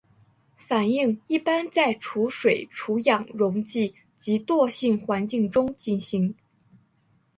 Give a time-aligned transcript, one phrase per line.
[0.57, 6.33] 反应一般在除水除氧溶剂及惰性环境中进行。